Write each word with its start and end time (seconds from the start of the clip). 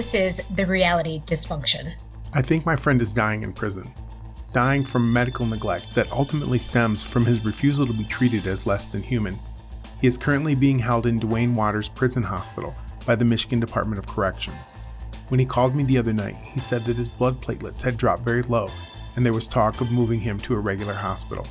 This 0.00 0.14
is 0.14 0.42
The 0.56 0.64
Reality 0.64 1.20
Dysfunction. 1.26 1.92
I 2.32 2.40
think 2.40 2.64
my 2.64 2.74
friend 2.74 3.02
is 3.02 3.12
dying 3.12 3.42
in 3.42 3.52
prison, 3.52 3.92
dying 4.50 4.82
from 4.82 5.12
medical 5.12 5.44
neglect 5.44 5.88
that 5.94 6.10
ultimately 6.10 6.58
stems 6.58 7.04
from 7.04 7.26
his 7.26 7.44
refusal 7.44 7.86
to 7.86 7.92
be 7.92 8.04
treated 8.04 8.46
as 8.46 8.66
less 8.66 8.90
than 8.90 9.02
human. 9.02 9.38
He 10.00 10.06
is 10.06 10.16
currently 10.16 10.54
being 10.54 10.78
held 10.78 11.04
in 11.04 11.18
Duane 11.18 11.52
Waters 11.52 11.90
Prison 11.90 12.22
Hospital 12.22 12.74
by 13.04 13.14
the 13.14 13.26
Michigan 13.26 13.60
Department 13.60 13.98
of 13.98 14.06
Corrections. 14.06 14.72
When 15.28 15.38
he 15.38 15.44
called 15.44 15.76
me 15.76 15.82
the 15.82 15.98
other 15.98 16.14
night, 16.14 16.36
he 16.50 16.60
said 16.60 16.86
that 16.86 16.96
his 16.96 17.10
blood 17.10 17.42
platelets 17.42 17.82
had 17.82 17.98
dropped 17.98 18.24
very 18.24 18.40
low 18.40 18.70
and 19.16 19.26
there 19.26 19.34
was 19.34 19.46
talk 19.46 19.82
of 19.82 19.90
moving 19.90 20.20
him 20.20 20.40
to 20.40 20.54
a 20.54 20.60
regular 20.60 20.94
hospital. 20.94 21.46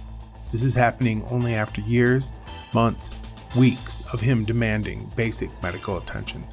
This 0.50 0.64
is 0.64 0.74
happening 0.74 1.24
only 1.30 1.54
after 1.54 1.82
years, 1.82 2.34
months, 2.74 3.14
weeks 3.56 4.02
of 4.12 4.22
him 4.22 4.44
demanding 4.44 5.12
basic 5.16 5.52
medical 5.62 6.00
attention. 6.00 6.48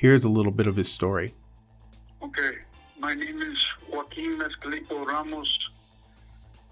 Here's 0.00 0.24
a 0.24 0.30
little 0.30 0.50
bit 0.50 0.66
of 0.66 0.76
his 0.76 0.90
story. 0.90 1.34
Okay, 2.22 2.52
my 2.98 3.12
name 3.12 3.42
is 3.42 3.58
Joaquin 3.92 4.40
Mescalico 4.40 5.04
Ramos. 5.04 5.58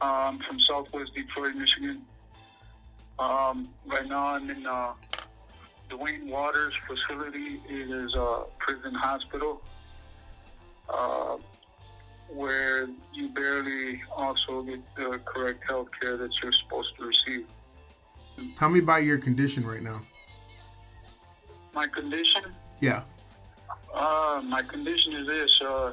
I'm 0.00 0.38
from 0.38 0.58
Southwest 0.58 1.12
Detroit, 1.14 1.54
Michigan. 1.54 2.00
Um, 3.18 3.68
right 3.86 4.06
now, 4.06 4.34
I'm 4.34 4.48
in 4.48 4.66
uh, 4.66 4.94
Duane 5.90 6.30
Waters 6.30 6.72
facility. 6.86 7.60
It 7.68 7.90
is 7.90 8.14
a 8.14 8.44
prison 8.60 8.94
hospital 8.94 9.60
uh, 10.88 11.36
where 12.30 12.88
you 13.12 13.28
barely 13.34 14.00
also 14.10 14.62
get 14.62 14.80
the 14.96 15.20
correct 15.26 15.64
health 15.68 15.88
care 16.00 16.16
that 16.16 16.30
you're 16.42 16.52
supposed 16.52 16.96
to 16.96 17.04
receive. 17.04 17.46
Tell 18.56 18.70
me 18.70 18.78
about 18.78 19.02
your 19.02 19.18
condition 19.18 19.66
right 19.66 19.82
now. 19.82 20.00
My 21.74 21.86
condition? 21.88 22.42
Yeah. 22.80 23.02
Uh, 23.98 24.40
my 24.46 24.62
condition 24.62 25.12
is 25.14 25.26
this. 25.26 25.60
Uh, 25.60 25.92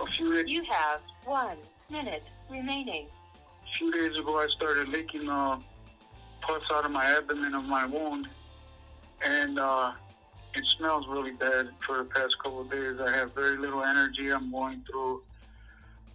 a 0.00 0.06
few 0.06 0.34
days, 0.34 0.44
You 0.50 0.64
have 0.64 1.00
one 1.26 1.56
minute 1.90 2.26
remaining. 2.50 3.06
a 3.66 3.76
few 3.78 3.92
days 3.92 4.16
ago, 4.16 4.38
I 4.38 4.46
started 4.48 4.88
leaking 4.88 5.28
uh, 5.28 5.58
pus 6.40 6.62
out 6.72 6.86
of 6.86 6.90
my 6.90 7.04
abdomen 7.04 7.54
of 7.54 7.64
my 7.64 7.84
wound, 7.84 8.28
and 9.24 9.58
uh, 9.58 9.92
it 10.54 10.64
smells 10.78 11.06
really 11.06 11.32
bad. 11.32 11.68
For 11.86 11.98
the 11.98 12.04
past 12.04 12.38
couple 12.42 12.62
of 12.62 12.70
days, 12.70 12.96
I 12.98 13.10
have 13.14 13.34
very 13.34 13.58
little 13.58 13.84
energy. 13.84 14.30
I'm 14.32 14.50
going 14.50 14.82
through 14.90 15.22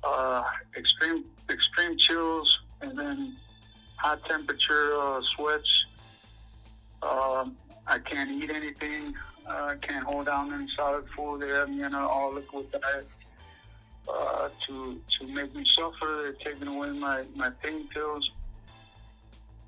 uh, 0.04 0.44
extreme 0.76 1.26
extreme 1.52 1.96
chills, 2.00 2.60
and 2.82 2.98
then 2.98 3.38
hot 3.98 4.20
temperature 4.26 5.00
uh, 5.00 5.22
sweats. 5.36 5.86
Um, 7.04 7.56
I 7.86 8.00
can't 8.00 8.32
eat 8.32 8.50
anything. 8.50 9.14
Uh, 9.48 9.52
I 9.52 9.76
can't 9.82 10.06
hold 10.06 10.26
down 10.26 10.54
any 10.54 10.68
solid 10.76 11.06
food. 11.16 11.42
They 11.42 11.50
have 11.50 11.70
me 11.70 11.84
on 11.84 11.94
an 11.94 12.02
all 12.02 12.34
liquid 12.34 12.70
diet 12.72 13.08
uh, 14.08 14.50
to 14.68 15.00
to 15.20 15.28
make 15.28 15.56
me 15.56 15.66
suffer. 15.66 16.22
They're 16.22 16.54
taking 16.54 16.68
away 16.68 16.92
my, 16.92 17.24
my 17.36 17.50
pain 17.64 17.88
pills. 17.88 18.30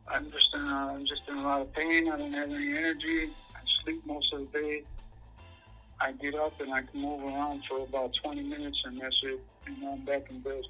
I'm 0.07 0.29
just 0.31 0.53
in 0.53 0.61
I'm 0.65 1.05
just 1.05 1.21
in 1.29 1.37
a 1.37 1.43
lot 1.43 1.61
of 1.61 1.73
pain. 1.73 2.11
I 2.11 2.17
don't 2.17 2.33
have 2.33 2.49
any 2.49 2.77
energy. 2.77 3.29
I 3.55 3.59
sleep 3.83 4.05
most 4.05 4.33
of 4.33 4.51
the 4.51 4.59
day. 4.59 4.83
I 6.01 6.11
get 6.13 6.35
up 6.35 6.59
and 6.59 6.73
I 6.73 6.81
can 6.81 7.01
move 7.01 7.23
around 7.23 7.63
for 7.67 7.83
about 7.83 8.13
20 8.23 8.41
minutes, 8.43 8.81
and 8.85 8.99
that's 9.01 9.19
it. 9.23 9.39
And 9.65 9.77
I'm 9.85 10.05
back 10.05 10.29
in 10.29 10.39
bed. 10.39 10.61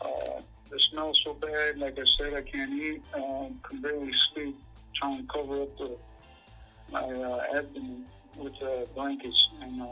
Uh, 0.00 0.40
the 0.70 0.78
smell's 0.90 1.20
so 1.24 1.34
bad. 1.34 1.78
Like 1.78 1.98
I 1.98 2.04
said, 2.18 2.34
I 2.34 2.42
can't 2.42 2.72
eat. 2.72 3.02
Um, 3.14 3.58
can 3.62 3.80
barely 3.80 4.12
sleep. 4.32 4.56
Trying 4.94 5.26
to 5.26 5.32
cover 5.32 5.62
up 5.62 5.78
the 5.78 5.96
my 6.92 7.00
uh, 7.00 7.42
abdomen 7.56 8.04
with 8.36 8.52
uh, 8.62 8.84
blankets, 8.94 9.48
and 9.60 9.82
uh, 9.82 9.86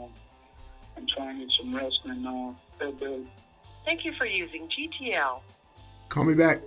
I'm 0.95 1.07
trying 1.07 1.39
to 1.39 1.45
get 1.45 1.53
some 1.53 1.75
rest 1.75 1.99
and 2.05 2.27
uh, 2.27 2.51
bed 2.79 2.99
bed. 2.99 3.25
Thank 3.85 4.05
you 4.05 4.13
for 4.13 4.25
using 4.25 4.67
GTL. 4.67 5.41
Call 6.09 6.23
me 6.23 6.35
back. 6.35 6.61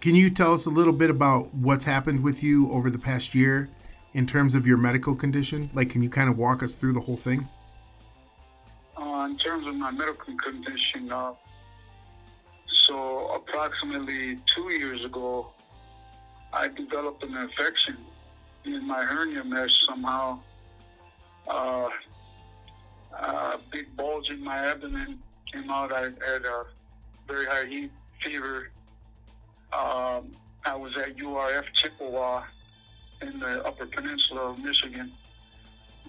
Can 0.00 0.14
you 0.14 0.30
tell 0.30 0.52
us 0.52 0.66
a 0.66 0.70
little 0.70 0.92
bit 0.92 1.10
about 1.10 1.54
what's 1.54 1.84
happened 1.84 2.22
with 2.22 2.42
you 2.42 2.70
over 2.70 2.90
the 2.90 2.98
past 2.98 3.34
year 3.34 3.68
in 4.12 4.26
terms 4.26 4.54
of 4.54 4.66
your 4.66 4.76
medical 4.76 5.14
condition? 5.14 5.70
Like, 5.74 5.90
can 5.90 6.02
you 6.02 6.10
kind 6.10 6.28
of 6.28 6.36
walk 6.36 6.62
us 6.62 6.76
through 6.76 6.92
the 6.92 7.00
whole 7.00 7.16
thing? 7.16 7.48
Uh, 8.96 9.26
in 9.30 9.36
terms 9.38 9.66
of 9.66 9.74
my 9.74 9.90
medical 9.90 10.36
condition, 10.36 11.10
uh, 11.10 11.32
so 12.86 13.28
approximately 13.34 14.38
two 14.54 14.70
years 14.72 15.04
ago, 15.04 15.50
I 16.56 16.68
developed 16.68 17.22
an 17.22 17.36
infection 17.36 17.98
in 18.64 18.88
my 18.88 19.02
hernia 19.04 19.44
mesh 19.44 19.78
somehow. 19.86 20.40
Uh, 21.46 21.88
uh, 23.14 23.56
big 23.70 23.94
bulge 23.94 24.30
in 24.30 24.42
my 24.42 24.56
abdomen 24.66 25.18
came 25.52 25.70
out. 25.70 25.92
I 25.92 26.04
had 26.04 26.46
a 26.46 26.64
very 27.28 27.44
high 27.44 27.66
heat 27.66 27.92
fever. 28.22 28.70
Um, 29.70 30.34
I 30.64 30.74
was 30.74 30.96
at 30.96 31.18
URF 31.18 31.64
Chippewa 31.74 32.44
in 33.20 33.38
the 33.38 33.62
Upper 33.66 33.84
Peninsula 33.84 34.52
of 34.52 34.58
Michigan. 34.58 35.12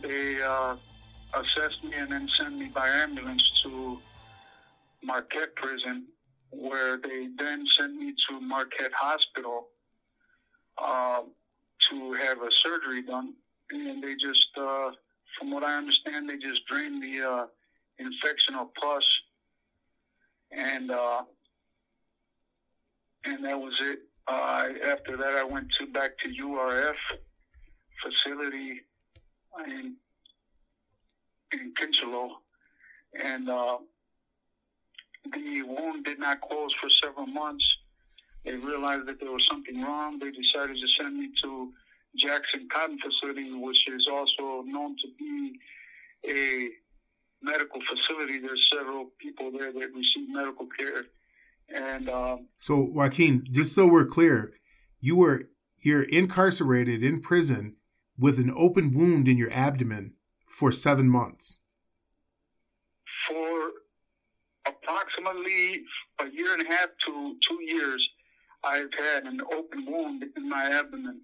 They 0.01 0.41
uh, 0.41 0.77
assessed 1.33 1.83
me 1.83 1.91
and 1.97 2.09
then 2.09 2.29
sent 2.37 2.57
me 2.57 2.71
by 2.73 2.87
ambulance 2.87 3.51
to 3.63 3.99
Marquette 5.03 5.55
Prison, 5.55 6.05
where 6.51 6.95
they 6.95 7.27
then 7.37 7.65
sent 7.77 7.95
me 7.95 8.13
to 8.29 8.39
Marquette 8.39 8.93
Hospital 8.93 9.67
uh, 10.77 11.21
to 11.89 12.13
have 12.13 12.41
a 12.41 12.51
surgery 12.51 13.03
done. 13.03 13.33
And 13.71 14.03
they 14.03 14.15
just, 14.15 14.49
uh, 14.57 14.91
from 15.37 15.51
what 15.51 15.63
I 15.63 15.75
understand, 15.77 16.29
they 16.29 16.37
just 16.37 16.65
drained 16.67 17.03
the 17.03 17.21
uh, 17.21 17.45
infection 17.99 18.55
of 18.55 18.73
pus, 18.75 19.21
and 20.51 20.91
uh, 20.91 21.23
and 23.25 23.43
that 23.43 23.59
was 23.59 23.79
it. 23.81 23.99
Uh, 24.27 24.69
after 24.85 25.17
that, 25.17 25.35
I 25.37 25.43
went 25.43 25.71
to 25.73 25.87
back 25.87 26.17
to 26.19 26.29
URF 26.29 26.95
facility 28.03 28.81
in 29.65 29.95
in 31.53 31.73
Kincheloe, 31.73 32.31
and 33.21 33.49
uh, 33.49 33.77
the 35.31 35.61
wound 35.63 36.05
did 36.05 36.19
not 36.19 36.41
close 36.41 36.73
for 36.73 36.89
several 36.89 37.27
months. 37.27 37.77
They 38.47 38.55
realized 38.55 39.05
that 39.07 39.19
there 39.19 39.31
was 39.31 39.45
something 39.45 39.81
wrong. 39.81 40.19
They 40.19 40.31
decided 40.31 40.77
to 40.77 40.87
send 40.87 41.17
me 41.19 41.29
to 41.41 41.73
Jackson 42.15 42.69
Cotton 42.73 42.97
Facility, 42.97 43.51
which 43.51 43.89
is 43.89 44.07
also 44.07 44.61
known 44.65 44.95
to 44.99 45.07
be 45.19 45.59
a 46.25 46.69
medical 47.41 47.81
facility. 47.81 48.39
There's 48.39 48.69
several 48.73 49.11
people 49.19 49.51
there 49.51 49.73
that 49.73 49.93
receive 49.93 50.29
medical 50.29 50.65
care, 50.79 51.03
and 51.67 52.09
um, 52.09 52.47
So, 52.55 52.77
Joaquin, 52.79 53.45
just 53.51 53.75
so 53.75 53.85
we're 53.85 54.05
clear, 54.05 54.53
you 55.01 55.17
were 55.17 55.49
you're 55.79 56.03
incarcerated 56.03 57.03
in 57.03 57.19
prison 57.19 57.75
with 58.17 58.39
an 58.39 58.51
open 58.55 58.91
wound 58.93 59.27
in 59.27 59.37
your 59.37 59.51
abdomen 59.51 60.13
for 60.45 60.71
seven 60.71 61.09
months. 61.09 61.63
for 63.27 63.71
approximately 64.65 65.83
a 66.19 66.29
year 66.31 66.53
and 66.53 66.65
a 66.65 66.71
half 66.71 66.87
to 67.05 67.35
two 67.47 67.59
years, 67.61 68.09
I've 68.63 68.93
had 68.93 69.23
an 69.23 69.41
open 69.53 69.85
wound 69.87 70.25
in 70.35 70.49
my 70.49 70.65
abdomen. 70.65 71.21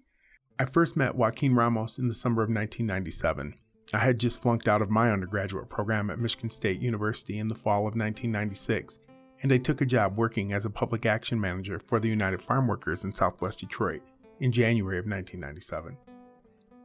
I 0.58 0.64
first 0.64 0.96
met 0.96 1.16
Joaquin 1.16 1.54
Ramos 1.54 1.98
in 1.98 2.08
the 2.08 2.14
summer 2.14 2.42
of 2.42 2.48
1997. 2.48 3.54
I 3.92 3.98
had 3.98 4.20
just 4.20 4.42
flunked 4.42 4.68
out 4.68 4.82
of 4.82 4.90
my 4.90 5.10
undergraduate 5.10 5.68
program 5.68 6.10
at 6.10 6.18
Michigan 6.18 6.50
State 6.50 6.80
University 6.80 7.38
in 7.38 7.48
the 7.48 7.54
fall 7.54 7.80
of 7.80 7.96
1996, 7.96 9.00
and 9.42 9.52
I 9.52 9.58
took 9.58 9.80
a 9.80 9.86
job 9.86 10.16
working 10.16 10.52
as 10.52 10.64
a 10.64 10.70
public 10.70 11.06
action 11.06 11.40
manager 11.40 11.80
for 11.86 11.98
the 11.98 12.08
United 12.08 12.40
Farm 12.40 12.66
Workers 12.66 13.04
in 13.04 13.14
Southwest 13.14 13.60
Detroit 13.60 14.02
in 14.40 14.52
January 14.52 14.98
of 14.98 15.06
1997. 15.06 15.96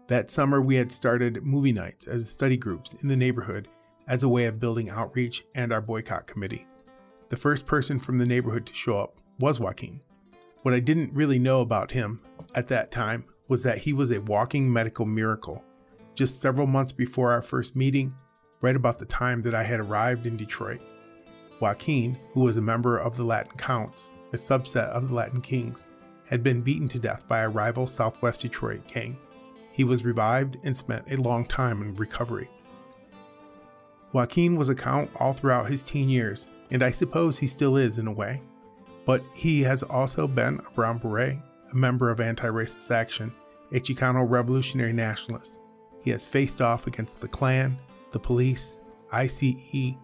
That 0.08 0.32
summer, 0.32 0.60
we 0.60 0.76
had 0.76 0.92
started 0.92 1.44
movie 1.44 1.72
nights 1.72 2.08
as 2.08 2.30
study 2.30 2.58
groups 2.58 3.02
in 3.02 3.10
the 3.10 3.16
neighborhood 3.16 3.68
as 4.08 4.24
a 4.24 4.30
way 4.30 4.46
of 4.46 4.60
building 4.60 4.90
outreach 4.90 5.46
and 5.54 5.72
our 5.72 5.82
boycott 5.82 6.26
committee. 6.26 6.66
The 7.30 7.38
first 7.38 7.68
person 7.68 8.00
from 8.00 8.18
the 8.18 8.26
neighborhood 8.26 8.66
to 8.66 8.74
show 8.74 8.98
up 8.98 9.20
was 9.40 9.60
Joaquin. 9.60 10.02
What 10.62 10.74
I 10.74 10.80
didn't 10.80 11.14
really 11.14 11.40
know 11.40 11.62
about 11.62 11.92
him 11.92 12.22
at 12.54 12.68
that 12.68 12.92
time 12.92 13.26
was 13.48 13.64
that 13.64 13.80
he 13.80 13.94
was 13.94 14.12
a 14.12 14.22
walking 14.22 14.72
medical 14.72 15.06
miracle. 15.06 15.64
Just 16.16 16.42
several 16.42 16.68
months 16.68 16.92
before 16.92 17.32
our 17.32 17.42
first 17.42 17.76
meeting, 17.76 18.14
right 18.62 18.76
about 18.76 19.00
the 19.00 19.06
time 19.06 19.42
that 19.44 19.56
I 19.56 19.64
had 19.64 19.80
arrived 19.80 20.28
in 20.28 20.36
Detroit, 20.36 20.82
Joaquin, 21.60 22.18
who 22.32 22.42
was 22.42 22.58
a 22.58 22.62
member 22.62 22.98
of 22.98 23.16
the 23.16 23.24
Latin 23.24 23.58
Counts, 23.58 24.10
a 24.34 24.36
subset 24.36 24.90
of 24.90 25.10
the 25.10 25.16
Latin 25.16 25.42
Kings, 25.42 25.90
had 26.30 26.44
been 26.44 26.62
beaten 26.62 26.88
to 26.90 27.00
death 27.00 27.28
by 27.28 27.40
a 27.40 27.50
rival 27.50 27.88
Southwest 27.88 28.42
Detroit 28.42 28.88
gang. 28.88 29.18
He 29.72 29.84
was 29.84 30.06
revived 30.06 30.58
and 30.66 30.76
spent 30.76 31.12
a 31.12 31.22
long 31.22 31.46
time 31.46 31.82
in 31.82 31.96
recovery. 31.96 32.50
Joaquin 34.14 34.56
was 34.56 34.70
a 34.70 34.76
count 34.76 35.10
all 35.20 35.34
throughout 35.34 35.70
his 35.70 35.84
teen 35.84 36.10
years, 36.10 36.50
and 36.72 36.84
I 36.84 36.92
suppose 36.92 37.40
he 37.40 37.48
still 37.48 37.78
is 37.78 37.98
in 37.98 38.08
a 38.08 38.12
way. 38.12 38.42
But 39.06 39.24
he 39.36 39.62
has 39.64 39.84
also 39.84 40.28
been 40.28 40.60
a 40.60 40.72
Brown 40.72 40.98
Beret, 41.00 41.38
a 41.72 41.76
member 41.76 42.10
of 42.10 42.20
Anti 42.20 42.48
Racist 42.48 42.92
Action, 42.92 43.34
a 43.72 43.76
Chicano 43.76 44.30
revolutionary 44.30 44.94
nationalist. 44.94 45.60
He 46.04 46.12
has 46.12 46.26
faced 46.26 46.62
off 46.62 46.88
against 46.88 47.22
the 47.22 47.28
Klan, 47.28 47.78
the 48.12 48.20
police, 48.20 48.78
ICE, 49.12 49.96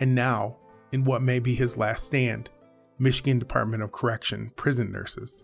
and 0.00 0.14
now, 0.14 0.56
in 0.92 1.04
what 1.04 1.22
may 1.22 1.38
be 1.38 1.54
his 1.54 1.76
last 1.76 2.04
stand, 2.04 2.50
Michigan 2.98 3.38
Department 3.38 3.82
of 3.82 3.92
Correction 3.92 4.52
prison 4.56 4.92
nurses. 4.92 5.42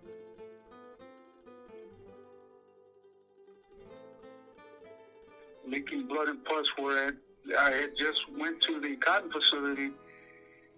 Leaking 5.67 6.06
blood 6.06 6.29
and 6.29 6.44
pus 6.44 6.67
where 6.79 7.12
I 7.58 7.70
had 7.70 7.91
just 7.99 8.23
went 8.38 8.61
to 8.62 8.81
the 8.81 8.96
cotton 8.96 9.31
facility 9.31 9.91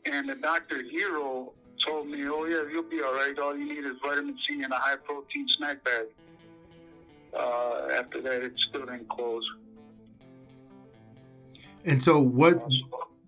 and 0.04 0.28
the 0.28 0.34
doctor 0.34 0.82
Hero 0.82 1.52
told 1.84 2.08
me, 2.08 2.26
oh 2.28 2.44
yeah, 2.44 2.62
you'll 2.70 2.82
be 2.82 3.02
all 3.02 3.14
right. 3.14 3.38
All 3.38 3.56
you 3.56 3.72
need 3.74 3.84
is 3.84 3.96
vitamin 4.02 4.36
C 4.46 4.62
and 4.62 4.72
a 4.72 4.76
high 4.76 4.96
protein 4.96 5.46
snack 5.56 5.84
bag. 5.84 6.06
Uh, 7.36 7.88
after 7.98 8.20
that, 8.22 8.42
it 8.42 8.52
still 8.56 8.86
didn't 8.86 9.08
close. 9.08 9.48
And 11.84 12.02
so 12.02 12.20
what 12.20 12.62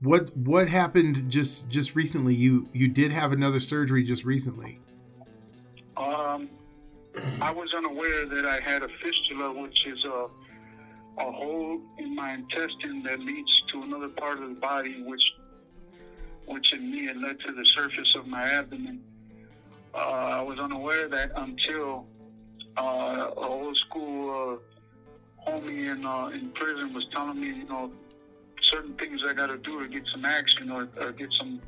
what 0.03 0.37
what 0.37 0.69
happened 0.69 1.31
just 1.31 1.69
just 1.69 1.97
recently? 1.97 2.35
You 2.35 2.69
you 2.73 2.89
did 2.89 3.11
have 3.13 3.33
another 3.33 3.61
surgery 3.61 4.05
just 4.05 4.25
recently. 4.25 4.81
Um, 5.97 6.49
I 7.41 7.51
was 7.51 7.73
unaware 7.75 8.27
that 8.27 8.47
I 8.47 8.61
had 8.61 8.83
a 8.83 8.89
fistula, 9.03 9.53
which 9.53 9.87
is 9.87 10.05
a 10.05 10.29
a 11.19 11.33
hole 11.33 11.81
in 11.99 12.15
my 12.15 12.35
intestine 12.35 13.03
that 13.05 13.21
leads 13.21 13.63
to 13.73 13.83
another 13.83 14.09
part 14.09 14.43
of 14.43 14.49
the 14.49 14.57
body, 14.57 15.03
which 15.05 15.23
which 16.47 16.73
in 16.73 16.91
me 16.91 17.07
had 17.07 17.17
led 17.17 17.41
to 17.41 17.53
the 17.53 17.65
surface 17.65 18.15
of 18.17 18.27
my 18.27 18.43
abdomen. 18.43 19.01
Uh, 19.95 19.99
I 19.99 20.43
was 20.43 20.59
unaware 20.59 21.05
of 21.05 21.13
that 21.13 21.31
until 21.37 22.07
uh, 22.77 23.31
a 23.37 23.41
old 23.41 23.77
school 23.77 24.61
uh, 25.47 25.51
homie 25.51 25.95
in 25.95 26.05
uh, 26.05 26.27
in 26.29 26.51
prison 26.51 26.93
was 26.93 27.07
telling 27.13 27.41
me, 27.41 27.49
you 27.49 27.69
know, 27.69 27.93
certain 28.63 28.95
things 28.95 29.23
I 29.27 29.35
got 29.35 29.47
to 29.47 29.59
do 29.59 29.81
to 29.81 29.89
get 29.89 30.07
some 30.09 30.25
action 30.25 30.71
or, 30.71 30.89
or 31.01 31.13
get 31.13 31.33
some 31.33 31.61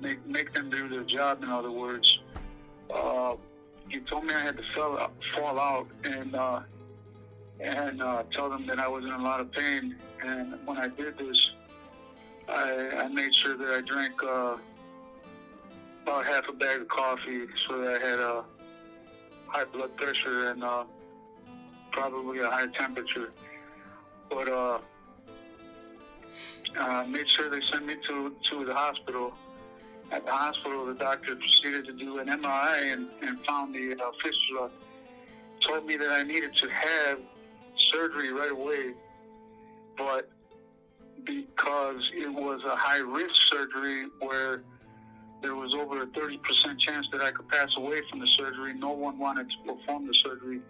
make 0.00 0.24
make 0.26 0.52
them 0.52 0.70
do 0.70 0.88
their 0.88 1.04
job. 1.04 1.42
In 1.42 1.50
other 1.50 1.72
words, 1.72 2.20
uh, 2.94 3.34
he 3.88 4.00
told 4.00 4.24
me 4.24 4.34
I 4.34 4.40
had 4.40 4.56
to 4.56 4.82
out, 4.82 5.12
fall 5.34 5.58
out 5.58 5.88
and 6.04 6.34
uh, 6.34 6.60
and 7.60 8.02
uh, 8.02 8.22
tell 8.32 8.50
them 8.50 8.66
that 8.66 8.78
I 8.78 8.88
was 8.88 9.04
in 9.04 9.12
a 9.12 9.22
lot 9.22 9.40
of 9.40 9.50
pain. 9.52 9.96
And 10.22 10.54
when 10.66 10.78
I 10.78 10.88
did 10.88 11.18
this, 11.18 11.52
I, 12.48 13.04
I 13.04 13.08
made 13.08 13.34
sure 13.34 13.56
that 13.56 13.68
I 13.68 13.80
drank 13.80 14.22
uh, 14.22 14.56
about 16.02 16.26
half 16.26 16.48
a 16.48 16.52
bag 16.52 16.82
of 16.82 16.88
coffee 16.88 17.46
so 17.66 17.80
that 17.80 18.02
I 18.02 18.06
had 18.06 18.18
a 18.18 18.44
high 19.46 19.64
blood 19.64 19.96
pressure 19.96 20.50
and 20.50 20.62
uh, 20.62 20.84
probably 21.90 22.40
a 22.40 22.50
high 22.50 22.66
temperature. 22.66 23.32
But 24.28 24.48
uh, 24.48 24.78
uh, 26.78 27.04
made 27.04 27.28
sure 27.30 27.48
they 27.48 27.64
sent 27.66 27.86
me 27.86 27.96
to, 28.06 28.34
to 28.50 28.64
the 28.64 28.74
hospital. 28.74 29.32
At 30.12 30.26
the 30.26 30.32
hospital, 30.32 30.86
the 30.86 30.94
doctor 30.94 31.34
proceeded 31.36 31.86
to 31.86 31.92
do 31.92 32.18
an 32.18 32.28
MRI 32.28 32.92
and, 32.92 33.08
and 33.22 33.40
found 33.46 33.74
the 33.74 33.92
uh, 33.92 34.10
fistula. 34.22 34.70
Told 35.60 35.86
me 35.86 35.96
that 35.96 36.10
I 36.10 36.22
needed 36.22 36.54
to 36.56 36.68
have 36.68 37.20
surgery 37.76 38.32
right 38.32 38.50
away, 38.50 38.92
but 39.96 40.28
because 41.24 42.10
it 42.14 42.32
was 42.32 42.60
a 42.64 42.76
high 42.76 42.98
risk 42.98 43.34
surgery 43.34 44.06
where 44.20 44.62
there 45.42 45.54
was 45.54 45.74
over 45.74 46.02
a 46.02 46.06
30% 46.06 46.78
chance 46.78 47.06
that 47.12 47.20
I 47.20 47.30
could 47.30 47.48
pass 47.48 47.76
away 47.76 48.00
from 48.08 48.20
the 48.20 48.26
surgery, 48.26 48.74
no 48.74 48.92
one 48.92 49.18
wanted 49.18 49.46
to 49.50 49.74
perform 49.74 50.06
the 50.06 50.14
surgery. 50.14 50.60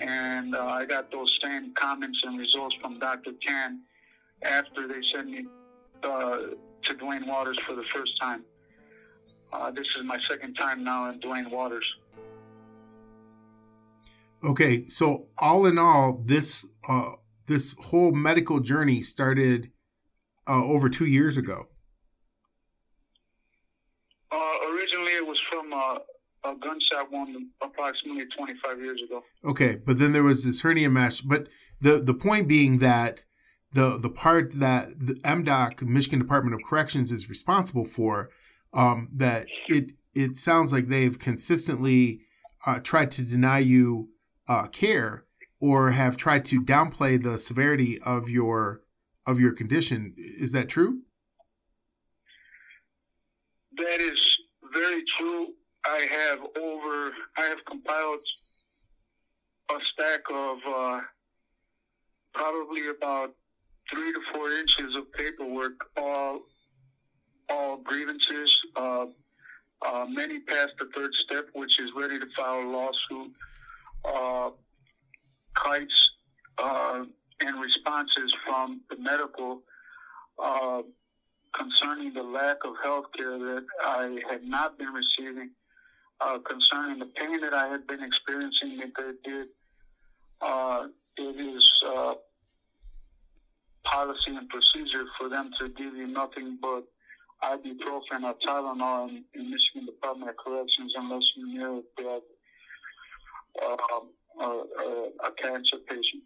And 0.00 0.54
uh, 0.54 0.64
I 0.64 0.86
got 0.86 1.10
those 1.10 1.38
same 1.42 1.72
comments 1.74 2.22
and 2.24 2.38
results 2.38 2.76
from 2.80 2.98
Dr. 2.98 3.32
Tan 3.46 3.80
after 4.42 4.88
they 4.88 5.00
sent 5.12 5.28
me 5.28 5.46
uh, 6.02 6.38
to 6.84 6.94
Duane 6.98 7.26
Waters 7.26 7.58
for 7.66 7.74
the 7.74 7.84
first 7.94 8.18
time. 8.20 8.44
Uh, 9.52 9.70
this 9.70 9.86
is 9.96 10.04
my 10.04 10.18
second 10.28 10.54
time 10.54 10.84
now 10.84 11.10
in 11.10 11.20
Duane 11.20 11.50
Waters. 11.50 11.86
Okay, 14.44 14.88
so 14.88 15.26
all 15.38 15.66
in 15.66 15.78
all, 15.78 16.22
this 16.24 16.66
uh, 16.88 17.12
this 17.46 17.74
whole 17.78 18.12
medical 18.12 18.60
journey 18.60 19.02
started 19.02 19.72
uh, 20.48 20.64
over 20.64 20.88
two 20.88 21.06
years 21.06 21.36
ago. 21.36 21.66
Uh, 24.30 24.54
originally, 24.72 25.12
it 25.12 25.26
was 25.26 25.40
from 25.40 25.72
uh, 25.72 25.98
a 26.44 26.54
gunshot 26.56 27.10
wound 27.10 27.36
approximately 27.62 28.24
25 28.36 28.80
years 28.80 29.02
ago. 29.02 29.22
Okay, 29.44 29.76
but 29.84 29.98
then 29.98 30.12
there 30.12 30.22
was 30.22 30.44
this 30.44 30.62
hernia 30.62 30.90
mesh. 30.90 31.20
But 31.20 31.48
the 31.80 31.98
the 32.00 32.14
point 32.14 32.48
being 32.48 32.78
that 32.78 33.24
the 33.72 33.98
the 33.98 34.10
part 34.10 34.52
that 34.54 34.98
the 34.98 35.14
MDOC, 35.14 35.82
Michigan 35.82 36.18
Department 36.18 36.54
of 36.54 36.66
Corrections, 36.66 37.12
is 37.12 37.28
responsible 37.28 37.84
for, 37.84 38.30
um, 38.72 39.08
that 39.12 39.46
it 39.68 39.92
it 40.14 40.34
sounds 40.34 40.72
like 40.72 40.86
they've 40.86 41.18
consistently 41.18 42.20
uh, 42.66 42.80
tried 42.80 43.10
to 43.12 43.22
deny 43.22 43.58
you 43.58 44.10
uh, 44.48 44.66
care 44.66 45.24
or 45.60 45.90
have 45.90 46.16
tried 46.16 46.44
to 46.46 46.62
downplay 46.62 47.22
the 47.22 47.38
severity 47.38 47.98
of 48.00 48.30
your 48.30 48.82
of 49.28 49.38
your 49.38 49.52
condition. 49.52 50.14
Is 50.16 50.52
that 50.52 50.70
true? 50.70 51.02
That 53.76 54.00
is 54.00 54.38
very 54.72 55.04
true. 55.18 55.48
I 55.84 56.06
have 56.10 56.38
over. 56.56 57.12
I 57.36 57.42
have 57.42 57.58
compiled 57.66 58.20
a 59.70 59.78
stack 59.92 60.20
of 60.32 60.58
uh, 60.66 61.00
probably 62.32 62.88
about 62.88 63.30
three 63.92 64.12
to 64.12 64.20
four 64.32 64.50
inches 64.50 64.96
of 64.96 65.12
paperwork, 65.12 65.74
all 65.98 66.40
all 67.50 67.76
grievances. 67.76 68.50
Uh, 68.76 69.06
uh, 69.86 70.06
many 70.08 70.40
past 70.40 70.72
the 70.78 70.88
third 70.96 71.14
step, 71.14 71.46
which 71.52 71.78
is 71.78 71.90
ready 71.94 72.18
to 72.18 72.26
file 72.34 72.60
a 72.60 72.68
lawsuit 72.68 73.32
uh, 74.04 74.50
kites 75.54 76.10
uh, 76.58 77.04
and 77.40 77.60
responses 77.60 78.34
from 78.44 78.80
the 78.90 78.96
medical 78.96 79.62
uh, 80.42 80.82
concerning 81.54 82.12
the 82.14 82.22
lack 82.22 82.58
of 82.64 82.74
health 82.82 83.06
care 83.16 83.38
that 83.38 83.64
I 83.84 84.20
had 84.30 84.44
not 84.44 84.78
been 84.78 84.92
receiving, 84.92 85.50
uh, 86.20 86.38
concerning 86.38 86.98
the 86.98 87.06
pain 87.06 87.40
that 87.40 87.54
I 87.54 87.68
had 87.68 87.86
been 87.86 88.02
experiencing 88.02 88.78
that 88.78 88.92
they 88.96 89.30
did. 89.30 89.48
Uh, 90.40 90.86
it 91.16 91.40
is 91.40 91.68
uh, 91.86 92.14
policy 93.84 94.36
and 94.36 94.48
procedure 94.48 95.04
for 95.18 95.28
them 95.28 95.50
to 95.58 95.68
give 95.70 95.94
you 95.94 96.06
nothing 96.06 96.58
but 96.60 96.84
ibuprofen 97.42 98.24
or 98.24 98.34
Tylenol 98.44 99.08
in, 99.08 99.24
in 99.34 99.50
Michigan 99.50 99.86
Department 99.86 100.30
of 100.30 100.36
Corrections 100.36 100.92
unless 100.96 101.32
you 101.36 101.58
know 101.58 101.82
that 101.96 102.22
um, 103.64 104.08
a, 104.40 104.44
a, 105.26 105.32
cancer 105.40 105.78
patient. 105.88 106.22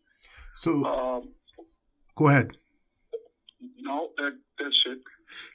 So, 0.55 0.85
um, 0.85 1.33
go 2.17 2.29
ahead. 2.29 2.57
No, 3.81 4.11
that, 4.19 4.39
that's 4.59 4.85
it. 4.87 4.99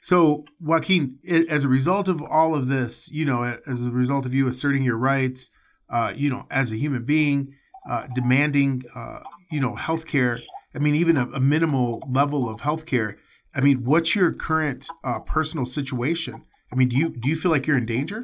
So, 0.00 0.44
Joaquin, 0.60 1.18
as 1.48 1.64
a 1.64 1.68
result 1.68 2.08
of 2.08 2.22
all 2.22 2.54
of 2.54 2.68
this, 2.68 3.10
you 3.10 3.24
know, 3.24 3.42
as 3.66 3.86
a 3.86 3.90
result 3.90 4.26
of 4.26 4.34
you 4.34 4.48
asserting 4.48 4.82
your 4.82 4.98
rights, 4.98 5.50
uh, 5.88 6.12
you 6.14 6.30
know, 6.30 6.46
as 6.50 6.72
a 6.72 6.76
human 6.76 7.04
being, 7.04 7.54
uh, 7.88 8.06
demanding, 8.14 8.82
uh, 8.94 9.20
you 9.50 9.60
know, 9.60 9.74
healthcare. 9.74 10.40
I 10.74 10.78
mean, 10.78 10.94
even 10.94 11.16
a, 11.16 11.26
a, 11.28 11.40
minimal 11.40 12.02
level 12.08 12.48
of 12.48 12.60
healthcare. 12.60 13.16
I 13.54 13.60
mean, 13.60 13.84
what's 13.84 14.14
your 14.14 14.32
current 14.32 14.86
uh, 15.02 15.20
personal 15.20 15.64
situation? 15.64 16.44
I 16.70 16.76
mean, 16.76 16.88
do 16.88 16.96
you 16.96 17.08
do 17.08 17.30
you 17.30 17.36
feel 17.36 17.50
like 17.50 17.66
you're 17.66 17.78
in 17.78 17.86
danger? 17.86 18.22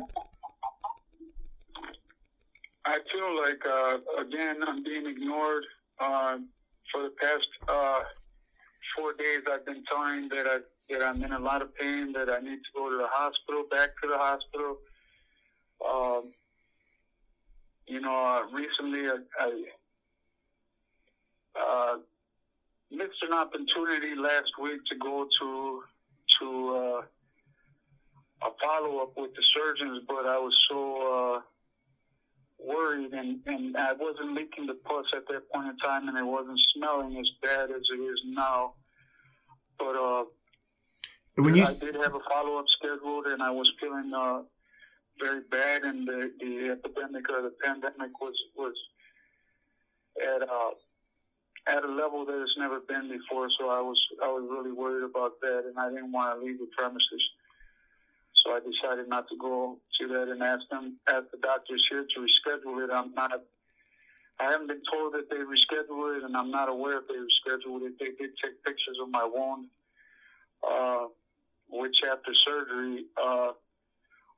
I 2.84 2.98
feel 3.10 3.34
like 3.40 3.64
uh, 3.66 4.20
again 4.20 4.56
I'm 4.66 4.82
being 4.82 5.06
ignored. 5.06 5.64
For 6.92 7.02
the 7.02 7.10
past 7.20 7.48
uh, 7.68 8.00
four 8.96 9.12
days, 9.14 9.40
I've 9.50 9.64
been 9.66 9.82
telling 9.84 10.28
that 10.28 10.46
I 10.46 10.58
that 10.90 11.02
I'm 11.02 11.22
in 11.22 11.32
a 11.32 11.38
lot 11.38 11.62
of 11.62 11.74
pain, 11.76 12.12
that 12.12 12.30
I 12.30 12.40
need 12.40 12.58
to 12.58 12.70
go 12.74 12.90
to 12.90 12.96
the 12.96 13.08
hospital, 13.10 13.64
back 13.70 13.90
to 14.02 14.08
the 14.08 14.18
hospital. 14.18 14.78
Um, 15.88 16.32
you 17.86 18.00
know, 18.00 18.14
uh, 18.14 18.56
recently 18.56 19.08
I, 19.08 19.18
I 19.40 19.64
uh, 21.60 21.96
missed 22.90 23.22
an 23.22 23.32
opportunity 23.32 24.14
last 24.14 24.52
week 24.60 24.80
to 24.90 24.96
go 24.96 25.26
to 25.40 25.82
to 26.40 26.76
uh, 26.76 28.46
a 28.46 28.50
follow 28.62 28.98
up 28.98 29.12
with 29.16 29.34
the 29.34 29.42
surgeons, 29.42 30.02
but 30.08 30.26
I 30.26 30.38
was 30.38 30.56
so 30.68 31.36
uh, 31.36 31.40
worried, 32.64 33.12
and, 33.12 33.40
and 33.46 33.76
I 33.76 33.92
wasn't 33.92 34.34
leaking 34.34 34.66
the 34.66 34.74
pus 34.74 35.06
at 35.14 35.26
that 35.28 35.50
point 35.52 35.68
in 35.68 35.76
time, 35.78 36.08
and 36.08 36.18
it 36.18 36.24
wasn't 36.24 36.60
smelling 36.74 37.16
as 37.18 37.30
bad 37.42 37.70
as 37.70 37.82
it 37.90 38.00
is 38.00 38.22
now. 38.26 38.74
But 39.78 39.96
uh, 39.96 40.24
when 41.36 41.54
you 41.54 41.64
I 41.64 41.72
did 41.80 41.94
have 41.96 42.14
a 42.14 42.20
follow 42.30 42.58
up 42.58 42.66
scheduled, 42.68 43.26
and 43.26 43.42
I 43.42 43.50
was 43.50 43.72
feeling 43.80 44.12
uh, 44.14 44.42
very 45.20 45.40
bad, 45.50 45.82
and 45.82 46.06
the, 46.06 46.30
the 46.40 46.70
epidemic 46.72 47.28
or 47.30 47.42
the 47.42 47.52
pandemic 47.62 48.20
was 48.20 48.40
was 48.56 48.74
at 50.22 50.42
uh, 50.42 50.70
at 51.66 51.84
a 51.84 51.88
level 51.88 52.24
that 52.26 52.42
it's 52.42 52.56
never 52.58 52.80
been 52.80 53.08
before. 53.08 53.50
So 53.50 53.70
I 53.70 53.80
was 53.80 54.06
I 54.22 54.28
was 54.28 54.46
really 54.50 54.72
worried 54.72 55.04
about 55.04 55.40
that, 55.40 55.64
and 55.66 55.78
I 55.78 55.88
didn't 55.90 56.12
want 56.12 56.38
to 56.38 56.46
leave 56.46 56.58
the 56.58 56.68
premises. 56.76 57.30
So 58.44 58.52
I 58.52 58.60
decided 58.60 59.08
not 59.08 59.26
to 59.28 59.36
go 59.38 59.78
to 60.00 60.08
that 60.08 60.28
and 60.28 60.42
ask 60.42 60.68
them, 60.70 60.98
ask 61.08 61.24
the 61.32 61.38
doctors 61.38 61.86
here 61.88 62.04
to 62.14 62.20
reschedule 62.20 62.84
it. 62.84 62.90
I'm 62.92 63.12
not. 63.14 63.32
I 64.38 64.44
haven't 64.44 64.66
been 64.66 64.82
told 64.92 65.14
that 65.14 65.30
they 65.30 65.36
rescheduled 65.36 66.18
it, 66.18 66.24
and 66.24 66.36
I'm 66.36 66.50
not 66.50 66.68
aware 66.68 66.98
if 66.98 67.04
they 67.08 67.14
rescheduled 67.14 67.82
it. 67.86 67.94
They 67.98 68.06
did 68.06 68.32
take 68.42 68.62
pictures 68.64 68.98
of 69.00 69.08
my 69.08 69.24
wound, 69.24 69.68
uh, 70.68 71.06
which 71.70 72.02
after 72.04 72.34
surgery 72.34 73.06
uh, 73.22 73.52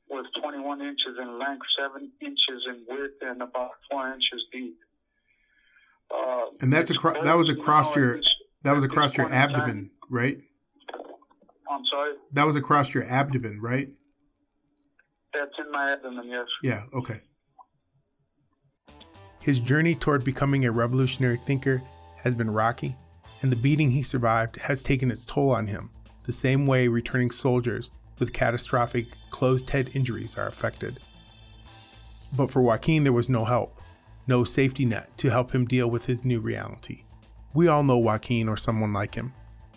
was 0.08 0.26
21 0.40 0.82
inches 0.82 1.16
in 1.20 1.38
length, 1.38 1.66
7 1.76 2.10
inches 2.20 2.66
in 2.68 2.84
width, 2.86 3.14
and 3.22 3.42
about 3.42 3.70
4 3.90 4.12
inches 4.12 4.44
deep. 4.52 4.76
Uh, 6.14 6.44
And 6.60 6.72
that's 6.72 6.90
across. 6.90 7.18
That 7.22 7.36
was 7.36 7.48
you 7.48 7.54
across 7.54 7.96
know, 7.96 8.02
your. 8.02 8.20
That 8.62 8.74
was 8.74 8.84
across 8.84 9.16
your 9.16 9.26
in 9.26 9.32
time. 9.32 9.50
abdomen, 9.50 9.90
right? 10.10 10.38
I'm 11.70 11.84
sorry, 11.86 12.12
That 12.32 12.46
was 12.46 12.56
across 12.56 12.94
your 12.94 13.04
abdomen, 13.04 13.60
right? 13.60 13.88
that's 15.32 15.52
in 15.58 15.70
my 15.70 15.90
abdomen, 15.92 16.28
yes. 16.28 16.46
Yeah. 16.62 16.84
Okay. 16.94 17.20
His 19.40 19.60
journey 19.60 19.94
toward 19.94 20.24
becoming 20.24 20.64
a 20.64 20.72
revolutionary 20.72 21.36
thinker 21.36 21.82
has 22.24 22.34
been 22.34 22.50
rocky, 22.50 22.96
and 23.42 23.52
the 23.52 23.56
beating 23.56 23.90
he 23.90 24.02
survived 24.02 24.56
has 24.62 24.82
taken 24.82 25.10
its 25.10 25.26
toll 25.26 25.50
on 25.52 25.66
him, 25.66 25.90
the 26.24 26.32
same 26.32 26.64
way 26.66 26.88
returning 26.88 27.30
soldiers 27.30 27.90
with 28.18 28.32
catastrophic 28.32 29.08
closed 29.30 29.68
head 29.70 29.94
injuries 29.94 30.38
are 30.38 30.48
affected. 30.48 31.00
But 32.34 32.50
for 32.50 32.62
Joaquin, 32.62 33.04
there 33.04 33.12
was 33.12 33.28
no 33.28 33.44
help, 33.44 33.78
no 34.26 34.42
safety 34.42 34.86
net 34.86 35.16
to 35.18 35.28
help 35.30 35.52
him 35.52 35.66
deal 35.66 35.88
with 35.90 36.06
his 36.06 36.24
new 36.24 36.40
reality. 36.40 37.04
We 37.54 37.68
all 37.68 37.82
know 37.84 37.98
Joaquin 37.98 38.48
or 38.48 38.56
someone 38.56 38.92
like 38.94 39.14
him. 39.14 39.34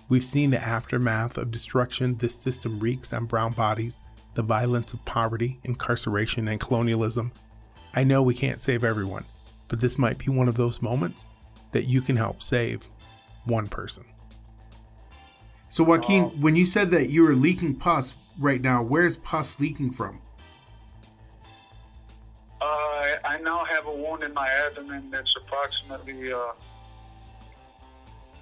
We've 0.10 0.24
seen 0.24 0.50
the 0.50 0.62
aftermath 0.62 1.38
of 1.38 1.51
destruction 1.51 2.16
this 2.18 2.34
system 2.34 2.80
wreaks 2.80 3.13
on 3.13 3.25
brown 3.25 3.54
bodies, 3.54 4.04
the 4.34 4.42
violence 4.42 4.92
of 4.92 5.06
poverty, 5.06 5.60
incarceration, 5.63 6.48
and 6.48 6.60
colonialism. 6.60 7.32
I 7.96 8.04
know 8.04 8.24
we 8.24 8.34
can't 8.34 8.60
save 8.60 8.84
everyone, 8.84 9.25
but 9.68 9.82
this 9.82 10.00
might 10.00 10.18
be 10.18 10.32
one 10.32 10.48
of 10.48 10.56
those 10.56 10.82
moments 10.82 11.25
that 11.74 11.86
you 11.86 12.01
can 12.01 12.16
help 12.16 12.42
save 12.42 12.89
one 13.46 13.68
person. 13.68 14.04
So, 15.70 15.84
Joaquin, 15.84 16.42
when 16.42 16.56
you 16.56 16.66
said 16.66 16.89
that 16.89 17.10
you 17.10 17.22
were 17.22 17.36
leaking 17.36 17.75
pus 17.75 18.18
right 18.39 18.62
now, 18.62 18.82
where's 18.82 19.18
pus 19.18 19.60
leaking 19.60 19.92
from? 19.92 20.22
Uh, 22.60 22.66
I, 22.66 23.16
I 23.25 23.38
now 23.42 23.63
have 23.63 23.86
a 23.86 23.92
wound 23.94 24.24
in 24.24 24.34
my 24.34 24.48
abdomen 24.66 25.12
that's 25.12 25.36
approximately, 25.36 26.34
uh, 26.34 26.54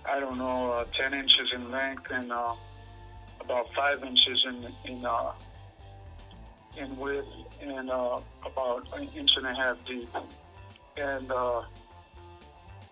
I 0.09 0.21
don't 0.21 0.37
know, 0.37 0.71
uh, 0.71 0.85
10 0.93 1.13
inches 1.13 1.51
in 1.53 1.69
length 1.69 2.09
and 2.11 2.31
uh, 2.31 2.55
about 3.41 3.73
5 3.73 4.03
inches 4.03 4.45
in, 4.47 4.73
in, 4.85 5.05
uh, 5.05 5.33
in 6.77 6.95
width 6.97 7.27
and 7.61 7.89
uh, 7.89 8.19
about 8.45 8.87
an 8.97 9.09
inch 9.09 9.35
and 9.35 9.45
a 9.45 9.53
half 9.53 9.77
deep. 9.85 10.09
And 10.95 11.29
uh, 11.29 11.63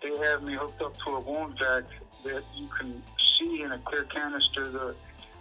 they 0.03 0.17
have 0.27 0.43
me 0.43 0.55
hooked 0.55 0.81
up 0.81 0.93
to 1.05 1.12
a 1.12 1.19
wound 1.22 1.57
vac 1.57 1.84
that 2.25 2.43
you 2.53 2.67
can 2.77 3.01
see 3.17 3.62
in 3.62 3.72
a 3.72 3.79
clear 3.79 4.03
canister 4.03 4.69
the, 4.69 4.95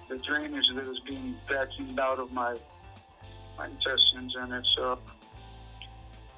the 0.09 0.19
drainage 0.19 0.69
that 0.75 0.87
is 0.87 1.01
being 1.01 1.35
vacuumed 1.51 1.99
out 1.99 2.21
of 2.21 2.31
my, 2.33 2.57
my 3.59 3.67
intestines. 3.67 4.35
And 4.39 4.53
it's, 4.53 4.77
uh, 4.81 4.97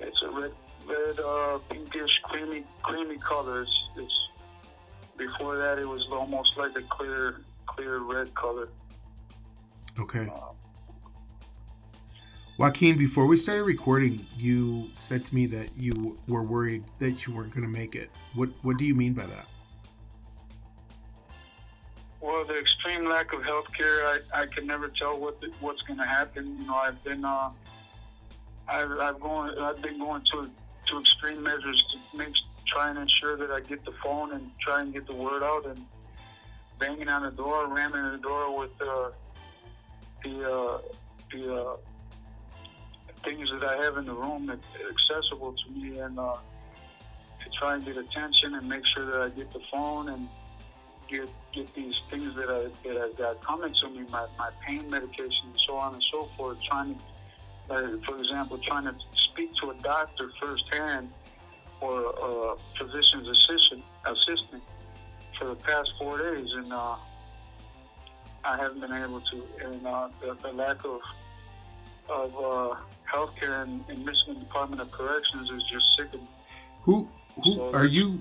it's 0.00 0.23
a 0.23 0.31
red, 0.31 0.52
red, 0.87 1.69
pinkish, 1.69 2.21
creamy, 2.21 2.64
creamy 2.83 3.19
color. 3.19 3.62
It's, 3.62 3.88
it's 3.97 4.25
before 5.17 5.57
that 5.59 5.79
it 5.79 5.89
was 5.89 6.07
almost 6.11 6.57
like 6.57 6.77
a 6.77 6.83
clear, 6.83 7.43
clear 7.67 7.99
red 7.99 8.35
color. 8.35 8.69
Okay. 9.99 10.29
Uh, 10.33 10.53
Joaquin, 12.59 12.97
before 12.97 13.27
we 13.27 13.37
started 13.37 13.65
recording, 13.65 14.27
you 14.37 14.91
said 14.97 15.25
to 15.27 15.35
me 15.35 15.47
that 15.47 15.77
you 15.77 16.19
were 16.27 16.43
worried 16.43 16.85
that 16.99 17.27
you 17.27 17.35
weren't 17.35 17.53
going 17.53 17.65
to 17.65 17.73
make 17.73 17.95
it. 17.95 18.11
What 18.35 18.51
What 18.63 18.79
do 18.79 18.85
you 18.85 18.95
mean 18.95 19.13
by 19.13 19.27
that? 19.27 19.47
well, 22.27 22.45
the 22.45 22.59
extreme 22.59 23.09
lack 23.09 23.33
of 23.33 23.45
health 23.45 23.67
care, 23.73 24.05
I, 24.07 24.19
I 24.35 24.47
can 24.47 24.67
never 24.67 24.89
tell 24.89 25.19
what 25.19 25.37
what's 25.61 25.81
going 25.83 26.01
to 26.01 26.07
happen. 26.07 26.57
You 26.59 26.67
know, 26.67 26.75
I've 26.75 27.03
been, 27.05 27.25
uh, 27.25 27.51
I've, 28.69 28.91
I've 28.91 29.21
going, 29.21 29.57
I've 29.59 29.81
been 29.81 29.99
going 29.99 30.23
to 30.33 30.51
to 30.87 31.00
extreme 31.00 31.43
measures 31.43 31.85
to 31.90 32.16
make 32.16 32.35
try 32.66 32.90
and 32.90 32.99
ensure 32.99 33.37
that 33.37 33.50
I 33.50 33.61
get 33.61 33.85
the 33.85 33.93
phone 34.02 34.33
and 34.33 34.50
try 34.59 34.81
and 34.81 34.93
get 34.93 35.07
the 35.07 35.16
word 35.16 35.43
out 35.43 35.66
and 35.66 35.85
banging 36.78 37.09
on 37.09 37.23
the 37.23 37.31
door, 37.31 37.69
ramming 37.69 38.12
the 38.12 38.19
door 38.19 38.59
with 38.59 38.71
uh, 38.81 39.11
the 40.25 40.52
uh, 40.52 40.78
the 41.33 41.55
uh, 41.55 41.76
things 43.25 43.50
that 43.50 43.64
I 43.64 43.76
have 43.85 43.97
in 43.97 44.07
the 44.07 44.14
room 44.14 44.47
that 44.47 44.59
accessible 44.90 45.52
to 45.52 45.71
me 45.71 45.99
and 45.99 46.19
uh, 46.19 46.37
to 47.43 47.50
try 47.59 47.75
and 47.75 47.85
get 47.85 47.97
attention 47.97 48.55
and 48.55 48.69
make 48.69 48.87
sure 48.87 49.07
that 49.07 49.21
I 49.21 49.28
get 49.31 49.52
the 49.52 49.61
phone 49.71 50.09
and 50.09 50.28
get 51.09 51.28
get 51.52 51.73
these 51.75 51.95
things 52.11 52.35
that 52.37 52.49
I 52.50 52.88
that 52.88 52.97
I 52.97 53.12
got 53.16 53.45
coming 53.45 53.75
to 53.75 53.88
me, 53.88 54.05
my, 54.11 54.26
my 54.38 54.50
pain 54.66 54.88
medication 54.90 55.47
and 55.50 55.61
so 55.66 55.76
on 55.76 55.95
and 55.95 56.05
so 56.11 56.28
forth. 56.37 56.59
Trying 56.62 56.95
to, 56.95 57.00
uh, 57.71 57.83
for 58.07 58.19
example, 58.19 58.59
trying 58.59 58.85
to 58.85 58.95
speak 59.15 59.55
to 59.57 59.71
a 59.71 59.75
doctor 59.83 60.31
firsthand 60.41 61.11
or 61.81 62.01
a 62.01 62.57
physician's 62.79 63.29
assistant 63.29 63.83
assistant 64.07 64.63
for 65.39 65.47
the 65.49 65.55
past 65.57 65.91
four 65.99 66.19
days, 66.19 66.49
and 66.55 66.73
uh, 66.73 66.97
I 68.45 68.57
haven't 68.57 68.81
been 68.81 68.93
able 68.93 69.21
to. 69.21 69.45
And 69.65 69.87
uh, 69.87 70.09
the, 70.21 70.37
the 70.43 70.53
lack 70.53 70.85
of 70.85 71.01
of 72.09 72.35
uh, 72.37 72.77
healthcare 73.13 73.65
in, 73.65 73.85
in 73.89 74.05
Michigan 74.05 74.39
Department 74.41 74.81
of 74.81 74.91
Corrections 74.93 75.51
is 75.51 75.63
just 75.65 75.97
sickening. 75.97 76.27
Who 76.83 77.09
Who 77.43 77.55
So 77.55 77.71
are 77.75 77.87
you? 77.87 78.21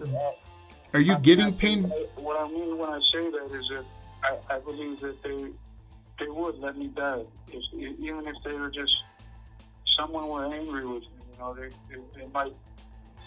Are 0.93 0.99
you 0.99 1.13
I- 1.13 1.19
getting 1.19 1.45
I- 1.45 1.51
pain? 1.51 1.83
What 2.15 2.39
I 2.39 2.47
mean 2.51 2.77
when 2.77 2.89
I 2.89 2.99
say 3.13 3.29
that 3.29 3.49
is 3.53 3.67
that 3.69 3.85
I, 4.23 4.55
I 4.55 4.59
believe 4.59 4.99
that 5.01 5.21
they 5.23 5.51
they 6.19 6.27
would 6.29 6.57
let 6.59 6.77
me 6.77 6.87
die, 6.87 7.23
if, 7.49 7.63
even 7.73 8.25
if 8.27 8.35
they 8.43 8.53
were 8.53 8.69
just 8.71 8.95
someone 9.95 10.27
were 10.29 10.45
angry 10.45 10.85
with 10.85 11.03
me. 11.03 11.09
You 11.31 11.39
know, 11.39 11.53
they, 11.53 11.69
they 11.89 12.01
they 12.19 12.27
might 12.33 12.53